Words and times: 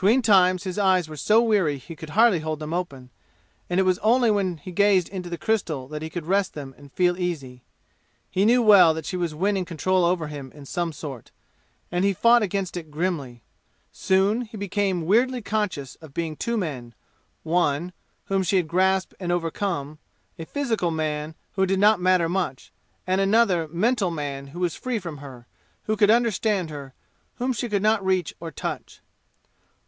Between 0.00 0.22
times 0.22 0.64
his 0.64 0.78
eyes 0.78 1.10
were 1.10 1.16
so 1.18 1.42
weary 1.42 1.76
he 1.76 1.94
could 1.94 2.10
hardly 2.10 2.38
hold 2.40 2.58
them 2.58 2.72
open, 2.72 3.10
and 3.68 3.78
it 3.78 3.82
was 3.82 3.98
only 3.98 4.30
when 4.30 4.56
he 4.56 4.72
gazed 4.72 5.10
into 5.10 5.28
the 5.28 5.36
crystal 5.36 5.88
that 5.88 6.00
he 6.00 6.08
could 6.08 6.24
rest 6.24 6.54
them 6.54 6.74
and 6.78 6.90
feel 6.90 7.18
easy. 7.18 7.64
He 8.30 8.46
knew 8.46 8.62
well 8.62 8.94
that 8.94 9.04
she 9.04 9.18
was 9.18 9.34
winning 9.34 9.66
control 9.66 10.06
over 10.06 10.28
him 10.28 10.52
in 10.52 10.64
some 10.64 10.94
sort, 10.94 11.32
and 11.92 12.02
he 12.02 12.14
fought 12.14 12.42
against 12.42 12.78
it 12.78 12.90
grimly. 12.90 13.42
Soon 13.92 14.40
he 14.42 14.56
became 14.56 15.04
weirdly 15.04 15.42
conscious 15.42 15.96
of 15.96 16.14
being 16.14 16.34
two 16.34 16.56
men 16.56 16.94
one, 17.42 17.92
whom 18.24 18.42
she 18.42 18.56
had 18.56 18.68
grasped 18.68 19.14
and 19.20 19.30
overcome, 19.30 19.98
a 20.38 20.46
physical 20.46 20.90
man 20.90 21.34
who 21.56 21.66
did 21.66 21.78
not 21.78 22.00
matter 22.00 22.26
much, 22.26 22.72
and 23.06 23.20
another, 23.20 23.68
mental 23.68 24.10
man 24.10 24.46
who 24.46 24.60
was 24.60 24.74
free 24.74 24.98
from 24.98 25.18
her, 25.18 25.46
who 25.82 25.94
could 25.94 26.10
understand 26.10 26.70
her, 26.70 26.94
whom 27.34 27.52
she 27.52 27.68
could 27.68 27.82
not 27.82 28.02
reach 28.02 28.34
or 28.40 28.50
touch. 28.50 29.02